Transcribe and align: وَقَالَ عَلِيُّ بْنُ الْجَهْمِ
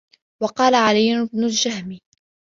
وَقَالَ 0.43 0.75
عَلِيُّ 0.75 1.29
بْنُ 1.33 1.43
الْجَهْمِ 1.43 1.99